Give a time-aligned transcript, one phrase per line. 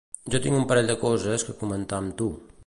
[0.35, 2.33] Jo tinc un parell de coses que comentar amb tu.